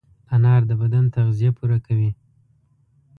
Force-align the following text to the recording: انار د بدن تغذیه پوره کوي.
انار 0.35 0.61
د 0.69 0.71
بدن 0.81 1.05
تغذیه 1.15 1.51
پوره 1.57 1.77
کوي. 1.85 2.11